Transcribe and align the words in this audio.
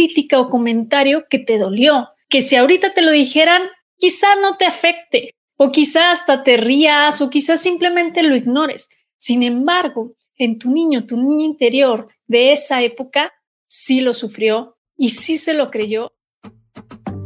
crítica 0.00 0.40
o 0.40 0.48
comentario 0.48 1.26
que 1.28 1.38
te 1.38 1.58
dolió, 1.58 2.08
que 2.30 2.40
si 2.40 2.56
ahorita 2.56 2.94
te 2.94 3.02
lo 3.02 3.10
dijeran, 3.10 3.62
quizá 3.98 4.28
no 4.36 4.56
te 4.56 4.64
afecte, 4.64 5.34
o 5.58 5.68
quizá 5.68 6.10
hasta 6.10 6.42
te 6.42 6.56
rías, 6.56 7.20
o 7.20 7.28
quizá 7.28 7.58
simplemente 7.58 8.22
lo 8.22 8.34
ignores. 8.34 8.88
Sin 9.18 9.42
embargo, 9.42 10.14
en 10.38 10.58
tu 10.58 10.70
niño, 10.70 11.06
tu 11.06 11.18
niño 11.18 11.44
interior 11.44 12.08
de 12.26 12.52
esa 12.52 12.82
época, 12.82 13.30
sí 13.66 14.00
lo 14.00 14.14
sufrió 14.14 14.78
y 14.96 15.10
sí 15.10 15.36
se 15.36 15.52
lo 15.52 15.70
creyó. 15.70 16.12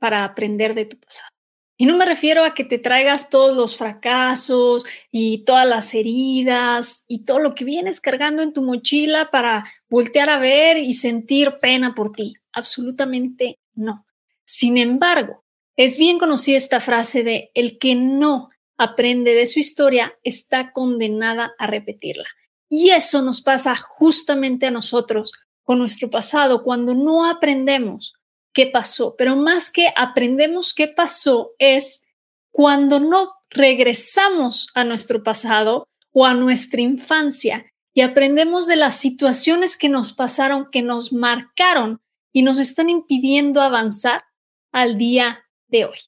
para 0.00 0.24
aprender 0.24 0.74
de 0.74 0.86
tu 0.86 0.98
pasado. 0.98 1.30
Y 1.76 1.86
no 1.86 1.96
me 1.96 2.04
refiero 2.04 2.44
a 2.44 2.52
que 2.52 2.64
te 2.64 2.78
traigas 2.78 3.30
todos 3.30 3.56
los 3.56 3.76
fracasos 3.76 4.84
y 5.10 5.44
todas 5.44 5.66
las 5.66 5.94
heridas 5.94 7.04
y 7.08 7.24
todo 7.24 7.38
lo 7.38 7.54
que 7.54 7.64
vienes 7.64 8.02
cargando 8.02 8.42
en 8.42 8.52
tu 8.52 8.60
mochila 8.60 9.30
para 9.30 9.64
voltear 9.88 10.28
a 10.28 10.38
ver 10.38 10.76
y 10.76 10.92
sentir 10.92 11.58
pena 11.58 11.94
por 11.94 12.12
ti. 12.12 12.34
Absolutamente 12.52 13.58
no. 13.74 14.04
Sin 14.44 14.76
embargo, 14.76 15.42
es 15.74 15.96
bien 15.96 16.18
conocida 16.18 16.58
esta 16.58 16.80
frase 16.80 17.22
de 17.22 17.50
el 17.54 17.78
que 17.78 17.94
no 17.94 18.50
aprende 18.76 19.34
de 19.34 19.46
su 19.46 19.58
historia 19.58 20.12
está 20.22 20.72
condenada 20.72 21.54
a 21.58 21.66
repetirla. 21.66 22.26
Y 22.68 22.90
eso 22.90 23.22
nos 23.22 23.40
pasa 23.40 23.74
justamente 23.74 24.66
a 24.66 24.70
nosotros 24.70 25.32
con 25.62 25.78
nuestro 25.78 26.10
pasado 26.10 26.62
cuando 26.62 26.94
no 26.94 27.24
aprendemos 27.24 28.19
pasó, 28.66 29.14
pero 29.16 29.36
más 29.36 29.70
que 29.70 29.92
aprendemos 29.96 30.74
qué 30.74 30.88
pasó 30.88 31.52
es 31.58 32.02
cuando 32.50 33.00
no 33.00 33.32
regresamos 33.50 34.68
a 34.74 34.84
nuestro 34.84 35.22
pasado 35.22 35.88
o 36.12 36.26
a 36.26 36.34
nuestra 36.34 36.80
infancia 36.80 37.66
y 37.92 38.02
aprendemos 38.02 38.66
de 38.66 38.76
las 38.76 38.96
situaciones 38.96 39.76
que 39.76 39.88
nos 39.88 40.12
pasaron, 40.12 40.70
que 40.70 40.82
nos 40.82 41.12
marcaron 41.12 42.00
y 42.32 42.42
nos 42.42 42.58
están 42.58 42.88
impidiendo 42.88 43.60
avanzar 43.60 44.24
al 44.72 44.96
día 44.96 45.44
de 45.68 45.86
hoy. 45.86 45.98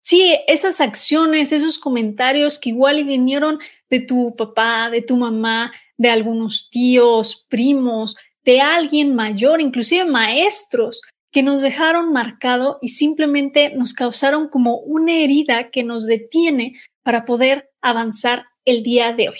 Sí, 0.00 0.36
esas 0.46 0.80
acciones, 0.80 1.50
esos 1.50 1.78
comentarios 1.78 2.58
que 2.60 2.70
igual 2.70 3.04
vinieron 3.04 3.58
de 3.90 4.00
tu 4.00 4.36
papá, 4.36 4.88
de 4.90 5.02
tu 5.02 5.16
mamá, 5.16 5.72
de 5.96 6.10
algunos 6.10 6.68
tíos, 6.70 7.44
primos, 7.48 8.16
de 8.44 8.60
alguien 8.60 9.16
mayor, 9.16 9.60
inclusive 9.60 10.04
maestros, 10.04 11.02
que 11.36 11.42
nos 11.42 11.60
dejaron 11.60 12.14
marcado 12.14 12.78
y 12.80 12.88
simplemente 12.88 13.68
nos 13.76 13.92
causaron 13.92 14.48
como 14.48 14.78
una 14.78 15.12
herida 15.18 15.68
que 15.68 15.84
nos 15.84 16.06
detiene 16.06 16.80
para 17.02 17.26
poder 17.26 17.68
avanzar 17.82 18.46
el 18.64 18.82
día 18.82 19.12
de 19.12 19.28
hoy. 19.28 19.36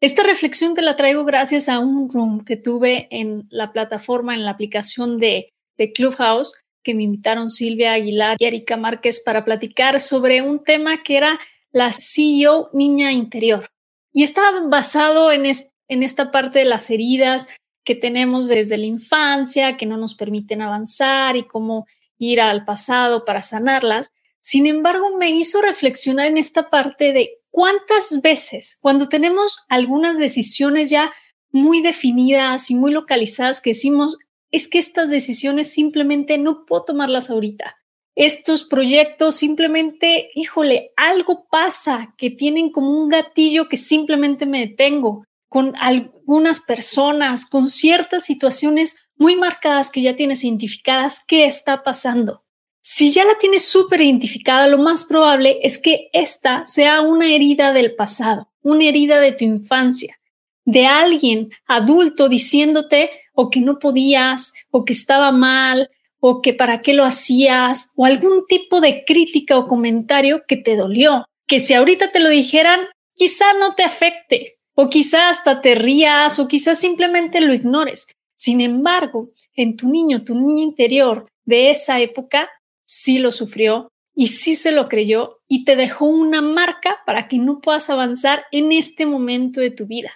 Esta 0.00 0.22
reflexión 0.22 0.74
te 0.74 0.82
la 0.82 0.94
traigo 0.94 1.24
gracias 1.24 1.68
a 1.68 1.80
un 1.80 2.08
room 2.08 2.44
que 2.44 2.56
tuve 2.56 3.08
en 3.10 3.48
la 3.50 3.72
plataforma, 3.72 4.36
en 4.36 4.44
la 4.44 4.52
aplicación 4.52 5.18
de, 5.18 5.52
de 5.76 5.90
Clubhouse, 5.90 6.54
que 6.84 6.94
me 6.94 7.02
invitaron 7.02 7.50
Silvia 7.50 7.94
Aguilar 7.94 8.36
y 8.38 8.44
Erika 8.44 8.76
Márquez 8.76 9.20
para 9.20 9.44
platicar 9.44 9.98
sobre 9.98 10.42
un 10.42 10.62
tema 10.62 11.02
que 11.02 11.16
era 11.16 11.40
la 11.72 11.90
CEO 11.90 12.70
niña 12.72 13.10
interior. 13.10 13.66
Y 14.12 14.22
estaba 14.22 14.60
basado 14.68 15.32
en, 15.32 15.44
en 15.44 16.02
esta 16.04 16.30
parte 16.30 16.60
de 16.60 16.66
las 16.66 16.88
heridas, 16.88 17.48
que 17.86 17.94
tenemos 17.94 18.48
desde 18.48 18.76
la 18.76 18.84
infancia, 18.84 19.76
que 19.76 19.86
no 19.86 19.96
nos 19.96 20.14
permiten 20.16 20.60
avanzar 20.60 21.36
y 21.36 21.44
cómo 21.44 21.86
ir 22.18 22.40
al 22.40 22.64
pasado 22.64 23.24
para 23.24 23.42
sanarlas. 23.42 24.12
Sin 24.40 24.66
embargo, 24.66 25.16
me 25.16 25.30
hizo 25.30 25.62
reflexionar 25.62 26.26
en 26.26 26.36
esta 26.36 26.68
parte 26.68 27.12
de 27.12 27.38
cuántas 27.50 28.20
veces 28.20 28.76
cuando 28.80 29.08
tenemos 29.08 29.64
algunas 29.68 30.18
decisiones 30.18 30.90
ya 30.90 31.12
muy 31.52 31.80
definidas 31.80 32.70
y 32.70 32.74
muy 32.74 32.90
localizadas 32.90 33.60
que 33.60 33.70
decimos, 33.70 34.18
es 34.50 34.66
que 34.66 34.78
estas 34.78 35.08
decisiones 35.08 35.72
simplemente 35.72 36.38
no 36.38 36.66
puedo 36.66 36.84
tomarlas 36.84 37.30
ahorita. 37.30 37.76
Estos 38.16 38.64
proyectos 38.64 39.36
simplemente, 39.36 40.30
híjole, 40.34 40.90
algo 40.96 41.46
pasa 41.48 42.14
que 42.18 42.30
tienen 42.30 42.70
como 42.70 42.90
un 42.90 43.08
gatillo 43.08 43.68
que 43.68 43.76
simplemente 43.76 44.44
me 44.44 44.66
detengo 44.66 45.24
con 45.56 45.74
algunas 45.80 46.60
personas, 46.60 47.46
con 47.46 47.66
ciertas 47.66 48.24
situaciones 48.24 48.94
muy 49.16 49.36
marcadas 49.36 49.88
que 49.88 50.02
ya 50.02 50.14
tienes 50.14 50.44
identificadas, 50.44 51.22
qué 51.26 51.46
está 51.46 51.82
pasando. 51.82 52.44
Si 52.82 53.10
ya 53.10 53.24
la 53.24 53.38
tienes 53.38 53.66
súper 53.66 54.02
identificada, 54.02 54.68
lo 54.68 54.76
más 54.76 55.06
probable 55.06 55.58
es 55.62 55.78
que 55.78 56.10
esta 56.12 56.66
sea 56.66 57.00
una 57.00 57.32
herida 57.32 57.72
del 57.72 57.94
pasado, 57.94 58.52
una 58.60 58.84
herida 58.84 59.18
de 59.18 59.32
tu 59.32 59.46
infancia, 59.46 60.20
de 60.66 60.84
alguien 60.84 61.48
adulto 61.66 62.28
diciéndote 62.28 63.08
o 63.32 63.48
que 63.48 63.62
no 63.62 63.78
podías, 63.78 64.52
o 64.70 64.84
que 64.84 64.92
estaba 64.92 65.32
mal, 65.32 65.88
o 66.20 66.42
que 66.42 66.52
para 66.52 66.82
qué 66.82 66.92
lo 66.92 67.06
hacías, 67.06 67.88
o 67.96 68.04
algún 68.04 68.44
tipo 68.46 68.82
de 68.82 69.06
crítica 69.06 69.56
o 69.56 69.68
comentario 69.68 70.44
que 70.46 70.58
te 70.58 70.76
dolió, 70.76 71.24
que 71.46 71.60
si 71.60 71.72
ahorita 71.72 72.12
te 72.12 72.20
lo 72.20 72.28
dijeran, 72.28 72.80
quizá 73.14 73.54
no 73.54 73.74
te 73.74 73.84
afecte, 73.84 74.55
o 74.76 74.88
quizá 74.88 75.30
hasta 75.30 75.62
te 75.62 75.74
rías 75.74 76.38
o 76.38 76.46
quizás 76.46 76.78
simplemente 76.78 77.40
lo 77.40 77.54
ignores. 77.54 78.06
Sin 78.36 78.60
embargo, 78.60 79.30
en 79.54 79.76
tu 79.76 79.88
niño, 79.88 80.22
tu 80.22 80.34
niño 80.34 80.62
interior 80.62 81.26
de 81.46 81.70
esa 81.70 81.98
época, 82.00 82.50
sí 82.84 83.18
lo 83.18 83.32
sufrió 83.32 83.88
y 84.14 84.28
sí 84.28 84.54
se 84.54 84.72
lo 84.72 84.88
creyó 84.88 85.40
y 85.48 85.64
te 85.64 85.76
dejó 85.76 86.06
una 86.06 86.42
marca 86.42 86.98
para 87.06 87.26
que 87.26 87.38
no 87.38 87.60
puedas 87.60 87.88
avanzar 87.88 88.44
en 88.52 88.70
este 88.70 89.06
momento 89.06 89.60
de 89.60 89.70
tu 89.70 89.86
vida. 89.86 90.12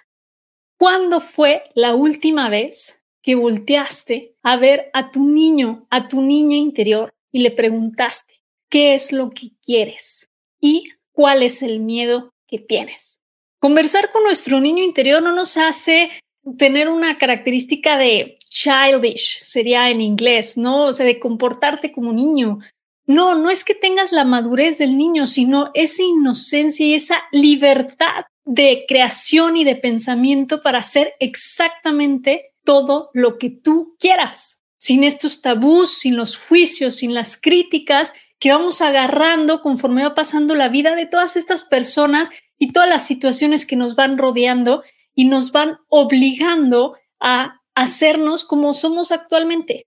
¿Cuándo 0.79 1.21
fue 1.21 1.65
la 1.75 1.95
última 1.95 2.51
vez 2.51 3.03
que 3.23 3.35
volteaste 3.35 4.37
a 4.43 4.57
ver 4.59 4.91
a 4.93 5.11
tu 5.11 5.27
niño, 5.27 5.87
a 5.91 6.09
tu 6.09 6.21
niña 6.21 6.57
interior 6.57 7.15
y 7.33 7.41
le 7.41 7.51
preguntaste 7.51 8.35
qué 8.69 8.95
es 8.95 9.13
lo 9.13 9.31
que 9.31 9.53
quieres 9.63 10.31
y 10.61 10.85
cuál 11.13 11.43
es 11.43 11.63
el 11.63 11.81
miedo 11.81 12.35
que 12.47 12.59
tienes? 12.59 13.20
Conversar 13.61 14.11
con 14.11 14.23
nuestro 14.23 14.59
niño 14.59 14.83
interior 14.83 15.23
no 15.23 15.33
nos 15.33 15.59
hace 15.59 16.11
tener 16.57 16.89
una 16.89 17.19
característica 17.19 17.99
de 17.99 18.39
childish, 18.49 19.39
sería 19.41 19.91
en 19.91 20.01
inglés, 20.01 20.57
¿no? 20.57 20.87
O 20.87 20.93
sea, 20.95 21.05
de 21.05 21.21
comportarte 21.21 21.93
como 21.93 22.15
niño. 22.15 22.59
No, 23.07 23.35
no 23.35 23.51
es 23.51 23.63
que 23.63 23.75
tengas 23.75 24.13
la 24.13 24.25
madurez 24.25 24.79
del 24.79 24.97
niño, 24.97 25.27
sino 25.27 25.71
esa 25.75 26.03
inocencia 26.03 26.87
y 26.87 26.95
esa 26.95 27.19
libertad 27.33 28.25
de 28.47 28.87
creación 28.89 29.59
y 29.59 29.65
de 29.65 29.77
pensamiento 29.77 30.63
para 30.63 30.79
hacer 30.79 31.13
exactamente 31.21 32.55
todo 32.65 33.11
lo 33.13 33.37
que 33.37 33.51
tú 33.51 33.95
quieras, 34.01 34.63
sin 34.79 35.05
estos 35.05 35.43
tabús, 35.43 35.99
sin 35.99 36.17
los 36.17 36.39
juicios, 36.39 36.97
sin 36.97 37.13
las 37.13 37.37
críticas 37.37 38.15
que 38.39 38.53
vamos 38.53 38.81
agarrando 38.81 39.61
conforme 39.61 40.03
va 40.03 40.15
pasando 40.15 40.55
la 40.55 40.71
vida 40.71 40.95
de 40.95 41.05
todas 41.05 41.37
estas 41.37 41.63
personas 41.63 42.31
y 42.61 42.73
todas 42.73 42.89
las 42.89 43.07
situaciones 43.07 43.67
que 43.67 43.75
nos 43.75 43.97
van 43.97 44.19
rodeando 44.19 44.85
y 45.15 45.25
nos 45.25 45.51
van 45.51 45.79
obligando 45.89 46.95
a 47.19 47.61
hacernos 47.75 48.45
como 48.45 48.75
somos 48.75 49.11
actualmente. 49.11 49.87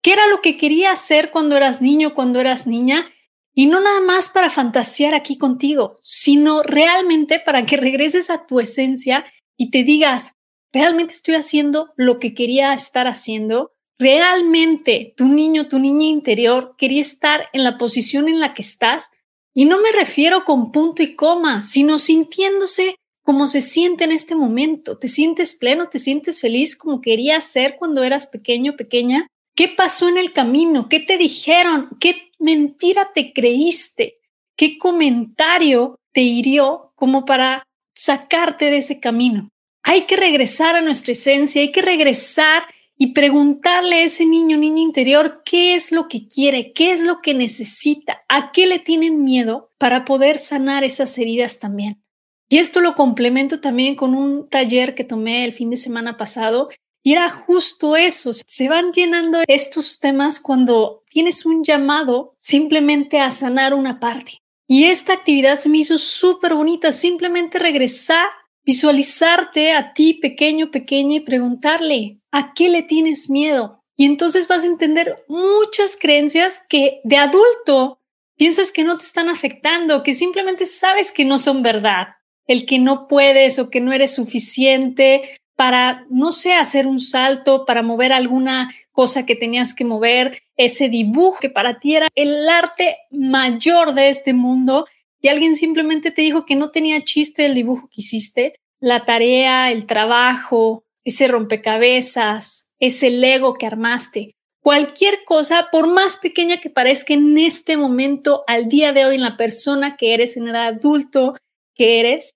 ¿Qué 0.00 0.12
era 0.12 0.26
lo 0.28 0.40
que 0.40 0.56
quería 0.56 0.92
hacer 0.92 1.30
cuando 1.32 1.56
eras 1.56 1.82
niño, 1.82 2.14
cuando 2.14 2.40
eras 2.40 2.66
niña? 2.66 3.10
Y 3.52 3.66
no 3.66 3.80
nada 3.80 4.00
más 4.00 4.28
para 4.28 4.48
fantasear 4.48 5.14
aquí 5.14 5.36
contigo, 5.36 5.94
sino 6.02 6.62
realmente 6.62 7.40
para 7.40 7.66
que 7.66 7.76
regreses 7.76 8.30
a 8.30 8.46
tu 8.46 8.60
esencia 8.60 9.24
y 9.56 9.70
te 9.70 9.82
digas, 9.82 10.34
realmente 10.72 11.14
estoy 11.14 11.34
haciendo 11.34 11.92
lo 11.96 12.20
que 12.20 12.32
quería 12.32 12.72
estar 12.74 13.08
haciendo. 13.08 13.72
Realmente 13.98 15.14
tu 15.16 15.26
niño, 15.26 15.66
tu 15.66 15.80
niña 15.80 16.06
interior 16.06 16.76
quería 16.78 17.02
estar 17.02 17.48
en 17.52 17.64
la 17.64 17.76
posición 17.76 18.28
en 18.28 18.38
la 18.38 18.54
que 18.54 18.62
estás 18.62 19.10
y 19.54 19.64
no 19.66 19.80
me 19.80 19.92
refiero 19.92 20.44
con 20.44 20.72
punto 20.72 21.02
y 21.02 21.14
coma, 21.14 21.62
sino 21.62 21.98
sintiéndose 21.98 22.96
como 23.22 23.46
se 23.46 23.60
siente 23.60 24.04
en 24.04 24.12
este 24.12 24.34
momento. 24.34 24.98
¿Te 24.98 25.08
sientes 25.08 25.54
pleno? 25.54 25.88
¿Te 25.88 25.98
sientes 25.98 26.40
feliz 26.40 26.76
como 26.76 27.00
querías 27.00 27.44
ser 27.44 27.76
cuando 27.78 28.02
eras 28.02 28.26
pequeño, 28.26 28.76
pequeña? 28.76 29.28
¿Qué 29.56 29.68
pasó 29.68 30.08
en 30.08 30.18
el 30.18 30.32
camino? 30.32 30.88
¿Qué 30.88 31.00
te 31.00 31.16
dijeron? 31.16 31.88
¿Qué 32.00 32.32
mentira 32.38 33.12
te 33.14 33.32
creíste? 33.32 34.18
¿Qué 34.56 34.76
comentario 34.76 35.96
te 36.12 36.20
hirió 36.20 36.92
como 36.96 37.24
para 37.24 37.62
sacarte 37.94 38.66
de 38.66 38.78
ese 38.78 39.00
camino? 39.00 39.48
Hay 39.84 40.02
que 40.02 40.16
regresar 40.16 40.74
a 40.74 40.80
nuestra 40.80 41.12
esencia, 41.12 41.62
hay 41.62 41.70
que 41.70 41.82
regresar 41.82 42.64
y 42.96 43.12
preguntarle 43.12 43.96
a 43.96 44.02
ese 44.04 44.24
niño, 44.26 44.56
niño 44.56 44.82
interior, 44.82 45.42
qué 45.44 45.74
es 45.74 45.92
lo 45.92 46.08
que 46.08 46.28
quiere, 46.28 46.72
qué 46.72 46.92
es 46.92 47.02
lo 47.02 47.20
que 47.20 47.34
necesita, 47.34 48.22
a 48.28 48.52
qué 48.52 48.66
le 48.66 48.78
tienen 48.78 49.24
miedo 49.24 49.72
para 49.78 50.04
poder 50.04 50.38
sanar 50.38 50.84
esas 50.84 51.16
heridas 51.18 51.58
también. 51.58 52.02
Y 52.48 52.58
esto 52.58 52.80
lo 52.80 52.94
complemento 52.94 53.60
también 53.60 53.96
con 53.96 54.14
un 54.14 54.48
taller 54.48 54.94
que 54.94 55.04
tomé 55.04 55.44
el 55.44 55.52
fin 55.52 55.70
de 55.70 55.76
semana 55.76 56.16
pasado 56.16 56.68
y 57.06 57.12
era 57.12 57.28
justo 57.28 57.96
eso, 57.96 58.32
se 58.32 58.68
van 58.68 58.90
llenando 58.92 59.40
estos 59.46 60.00
temas 60.00 60.40
cuando 60.40 61.02
tienes 61.10 61.44
un 61.44 61.62
llamado 61.62 62.34
simplemente 62.38 63.20
a 63.20 63.30
sanar 63.30 63.74
una 63.74 64.00
parte. 64.00 64.38
Y 64.66 64.84
esta 64.84 65.12
actividad 65.12 65.58
se 65.58 65.68
me 65.68 65.78
hizo 65.78 65.98
súper 65.98 66.54
bonita, 66.54 66.92
simplemente 66.92 67.58
regresar, 67.58 68.26
visualizarte 68.64 69.72
a 69.72 69.92
ti 69.92 70.14
pequeño, 70.14 70.70
pequeña 70.70 71.16
y 71.16 71.20
preguntarle, 71.20 72.20
¿a 72.34 72.52
qué 72.52 72.68
le 72.68 72.82
tienes 72.82 73.30
miedo? 73.30 73.84
Y 73.96 74.06
entonces 74.06 74.48
vas 74.48 74.64
a 74.64 74.66
entender 74.66 75.24
muchas 75.28 75.96
creencias 75.96 76.60
que 76.68 77.00
de 77.04 77.16
adulto 77.16 78.00
piensas 78.36 78.72
que 78.72 78.82
no 78.82 78.98
te 78.98 79.04
están 79.04 79.28
afectando, 79.28 80.02
que 80.02 80.12
simplemente 80.12 80.66
sabes 80.66 81.12
que 81.12 81.24
no 81.24 81.38
son 81.38 81.62
verdad. 81.62 82.08
El 82.48 82.66
que 82.66 82.80
no 82.80 83.06
puedes 83.06 83.60
o 83.60 83.70
que 83.70 83.80
no 83.80 83.92
eres 83.92 84.16
suficiente 84.16 85.38
para, 85.54 86.06
no 86.10 86.32
sé, 86.32 86.54
hacer 86.54 86.88
un 86.88 86.98
salto, 86.98 87.64
para 87.64 87.82
mover 87.82 88.12
alguna 88.12 88.74
cosa 88.90 89.24
que 89.24 89.36
tenías 89.36 89.72
que 89.72 89.84
mover, 89.84 90.42
ese 90.56 90.88
dibujo 90.88 91.38
que 91.40 91.50
para 91.50 91.78
ti 91.78 91.94
era 91.94 92.08
el 92.16 92.48
arte 92.48 92.96
mayor 93.12 93.94
de 93.94 94.08
este 94.08 94.32
mundo 94.32 94.86
y 95.20 95.28
alguien 95.28 95.54
simplemente 95.54 96.10
te 96.10 96.22
dijo 96.22 96.44
que 96.44 96.56
no 96.56 96.72
tenía 96.72 97.00
chiste 97.02 97.46
el 97.46 97.54
dibujo 97.54 97.88
que 97.88 98.00
hiciste, 98.00 98.54
la 98.80 99.04
tarea, 99.04 99.70
el 99.70 99.86
trabajo, 99.86 100.84
ese 101.04 101.28
rompecabezas, 101.28 102.66
ese 102.80 103.10
Lego 103.10 103.54
que 103.54 103.66
armaste. 103.66 104.32
Cualquier 104.62 105.24
cosa, 105.24 105.68
por 105.70 105.86
más 105.86 106.16
pequeña 106.16 106.60
que 106.60 106.70
parezca 106.70 107.12
en 107.12 107.36
este 107.36 107.76
momento, 107.76 108.44
al 108.46 108.68
día 108.68 108.92
de 108.92 109.04
hoy, 109.04 109.16
en 109.16 109.22
la 109.22 109.36
persona 109.36 109.96
que 109.96 110.14
eres, 110.14 110.36
en 110.36 110.48
el 110.48 110.56
adulto 110.56 111.34
que 111.74 112.00
eres, 112.00 112.34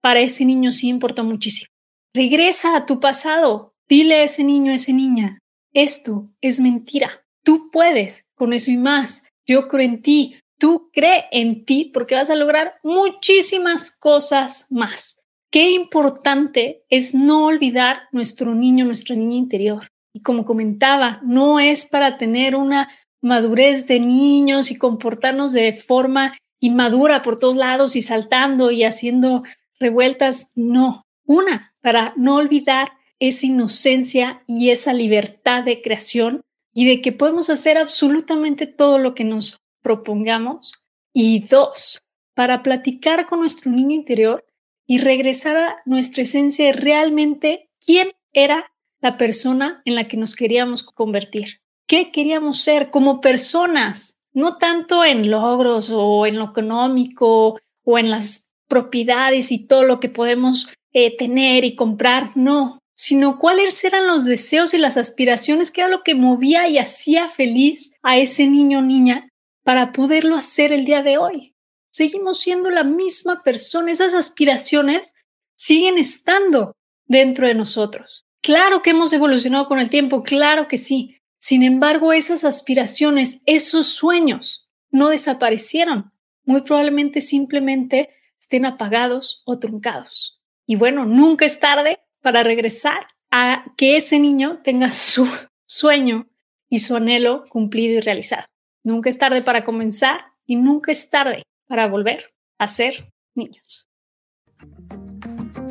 para 0.00 0.20
ese 0.20 0.44
niño 0.44 0.72
sí 0.72 0.88
importa 0.88 1.22
muchísimo. 1.22 1.68
Regresa 2.14 2.76
a 2.76 2.86
tu 2.86 3.00
pasado. 3.00 3.74
Dile 3.88 4.16
a 4.16 4.22
ese 4.24 4.44
niño, 4.44 4.72
a 4.72 4.74
esa 4.74 4.92
niña, 4.92 5.38
esto 5.72 6.28
es 6.40 6.60
mentira. 6.60 7.24
Tú 7.44 7.70
puedes 7.70 8.24
con 8.34 8.52
eso 8.52 8.70
y 8.70 8.76
más. 8.76 9.24
Yo 9.46 9.68
creo 9.68 9.84
en 9.84 10.02
ti. 10.02 10.36
Tú 10.58 10.90
cree 10.92 11.26
en 11.30 11.64
ti 11.64 11.90
porque 11.94 12.14
vas 12.14 12.30
a 12.30 12.36
lograr 12.36 12.74
muchísimas 12.82 13.96
cosas 13.96 14.66
más. 14.70 15.20
Qué 15.50 15.70
importante 15.70 16.84
es 16.90 17.14
no 17.14 17.46
olvidar 17.46 18.02
nuestro 18.12 18.54
niño, 18.54 18.84
nuestra 18.84 19.16
niña 19.16 19.36
interior. 19.36 19.88
Y 20.12 20.20
como 20.20 20.44
comentaba, 20.44 21.20
no 21.24 21.58
es 21.58 21.86
para 21.86 22.18
tener 22.18 22.54
una 22.54 22.88
madurez 23.22 23.86
de 23.86 23.98
niños 23.98 24.70
y 24.70 24.76
comportarnos 24.76 25.52
de 25.52 25.72
forma 25.72 26.34
inmadura 26.60 27.22
por 27.22 27.38
todos 27.38 27.56
lados 27.56 27.96
y 27.96 28.02
saltando 28.02 28.70
y 28.70 28.84
haciendo 28.84 29.42
revueltas. 29.80 30.50
No, 30.54 31.06
una, 31.24 31.74
para 31.80 32.12
no 32.16 32.36
olvidar 32.36 32.92
esa 33.18 33.46
inocencia 33.46 34.42
y 34.46 34.70
esa 34.70 34.92
libertad 34.92 35.64
de 35.64 35.80
creación 35.80 36.42
y 36.74 36.86
de 36.86 37.00
que 37.00 37.12
podemos 37.12 37.48
hacer 37.48 37.78
absolutamente 37.78 38.66
todo 38.66 38.98
lo 38.98 39.14
que 39.14 39.24
nos 39.24 39.58
propongamos. 39.82 40.74
Y 41.14 41.40
dos, 41.40 42.00
para 42.34 42.62
platicar 42.62 43.26
con 43.26 43.40
nuestro 43.40 43.70
niño 43.70 43.94
interior 43.94 44.44
y 44.88 44.98
regresar 44.98 45.76
nuestra 45.84 46.22
esencia 46.22 46.66
de 46.66 46.72
realmente 46.72 47.68
quién 47.84 48.12
era 48.32 48.72
la 49.00 49.18
persona 49.18 49.82
en 49.84 49.94
la 49.94 50.08
que 50.08 50.16
nos 50.16 50.34
queríamos 50.34 50.82
convertir. 50.82 51.60
¿Qué 51.86 52.10
queríamos 52.10 52.62
ser 52.62 52.90
como 52.90 53.20
personas? 53.20 54.18
No 54.32 54.56
tanto 54.56 55.04
en 55.04 55.30
logros 55.30 55.90
o 55.92 56.26
en 56.26 56.38
lo 56.38 56.46
económico 56.46 57.60
o 57.84 57.98
en 57.98 58.10
las 58.10 58.50
propiedades 58.66 59.52
y 59.52 59.58
todo 59.58 59.84
lo 59.84 60.00
que 60.00 60.08
podemos 60.08 60.68
eh, 60.92 61.14
tener 61.16 61.64
y 61.64 61.74
comprar, 61.74 62.34
no, 62.34 62.78
sino 62.94 63.38
cuáles 63.38 63.84
eran 63.84 64.06
los 64.06 64.24
deseos 64.24 64.72
y 64.72 64.78
las 64.78 64.96
aspiraciones, 64.96 65.70
que 65.70 65.82
era 65.82 65.90
lo 65.90 66.02
que 66.02 66.14
movía 66.14 66.66
y 66.66 66.78
hacía 66.78 67.28
feliz 67.28 67.92
a 68.02 68.16
ese 68.16 68.46
niño 68.46 68.78
o 68.78 68.82
niña 68.82 69.28
para 69.64 69.92
poderlo 69.92 70.34
hacer 70.34 70.72
el 70.72 70.86
día 70.86 71.02
de 71.02 71.18
hoy. 71.18 71.54
Seguimos 71.98 72.38
siendo 72.38 72.70
la 72.70 72.84
misma 72.84 73.42
persona, 73.42 73.90
esas 73.90 74.14
aspiraciones 74.14 75.16
siguen 75.56 75.98
estando 75.98 76.76
dentro 77.06 77.48
de 77.48 77.54
nosotros. 77.54 78.24
Claro 78.40 78.82
que 78.82 78.90
hemos 78.90 79.12
evolucionado 79.12 79.66
con 79.66 79.80
el 79.80 79.90
tiempo, 79.90 80.22
claro 80.22 80.68
que 80.68 80.76
sí. 80.76 81.16
Sin 81.40 81.64
embargo, 81.64 82.12
esas 82.12 82.44
aspiraciones, 82.44 83.40
esos 83.46 83.88
sueños 83.88 84.70
no 84.92 85.08
desaparecieron. 85.08 86.12
Muy 86.44 86.62
probablemente 86.62 87.20
simplemente 87.20 88.10
estén 88.38 88.64
apagados 88.64 89.42
o 89.44 89.58
truncados. 89.58 90.40
Y 90.66 90.76
bueno, 90.76 91.04
nunca 91.04 91.46
es 91.46 91.58
tarde 91.58 91.98
para 92.22 92.44
regresar 92.44 93.08
a 93.32 93.74
que 93.76 93.96
ese 93.96 94.20
niño 94.20 94.60
tenga 94.62 94.90
su 94.92 95.26
sueño 95.66 96.28
y 96.68 96.78
su 96.78 96.94
anhelo 96.94 97.46
cumplido 97.48 97.94
y 97.94 98.00
realizado. 98.02 98.46
Nunca 98.84 99.08
es 99.08 99.18
tarde 99.18 99.42
para 99.42 99.64
comenzar 99.64 100.26
y 100.46 100.54
nunca 100.54 100.92
es 100.92 101.10
tarde 101.10 101.42
para 101.68 101.86
volver 101.86 102.34
a 102.58 102.66
ser 102.66 103.12
niños. 103.34 103.88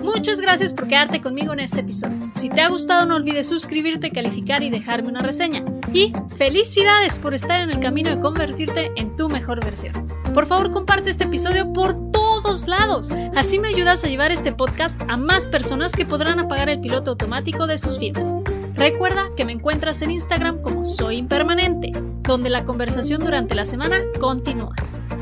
Muchas 0.02 0.40
gracias 0.40 0.72
por 0.72 0.88
quedarte 0.88 1.22
conmigo 1.22 1.54
en 1.54 1.60
este 1.60 1.82
episodio. 1.82 2.30
Si 2.34 2.50
te 2.50 2.62
ha 2.62 2.70
gustado 2.70 3.06
no 3.06 3.16
olvides 3.16 3.48
suscribirte, 3.48 4.12
calificar 4.12 4.64
y 4.64 4.70
dejarme 4.70 5.10
una 5.10 5.22
reseña. 5.22 5.66
Y 5.92 6.14
felicidades 6.38 7.20
por 7.20 7.34
estar 7.34 7.62
en 7.62 7.72
el 7.72 7.80
camino 7.80 8.10
de 8.10 8.22
convertirte 8.22 8.92
en 8.96 9.16
tu 9.16 9.28
mejor 9.28 9.64
versión. 9.64 10.08
Por 10.34 10.46
favor 10.46 10.72
comparte 10.72 11.10
este 11.10 11.26
episodio 11.26 11.74
por 11.74 12.12
todos 12.12 12.68
lados. 12.68 13.10
Así 13.36 13.60
me 13.60 13.70
ayudas 13.70 14.04
a 14.04 14.08
llevar 14.08 14.32
este 14.32 14.52
podcast 14.52 15.02
a 15.10 15.18
más 15.18 15.48
personas 15.48 15.94
que 15.94 16.06
podrán 16.06 16.40
apagar 16.40 16.70
el 16.70 16.80
piloto 16.80 17.12
automático 17.12 17.68
de 17.68 17.78
sus 17.78 18.00
vidas. 18.00 18.36
Recuerda 18.78 19.32
que 19.36 19.44
me 19.44 19.54
encuentras 19.54 20.02
en 20.04 20.12
Instagram 20.12 20.62
como 20.62 20.86
Soy 20.86 21.18
Impermanente, 21.18 21.92
donde 22.22 22.50
la 22.50 22.64
conversación 22.64 23.20
durante 23.20 23.56
la 23.56 23.66
semana 23.66 24.02
continúa. 24.20 24.76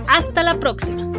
Hasta 0.07 0.43
la 0.43 0.59
próxima. 0.59 1.09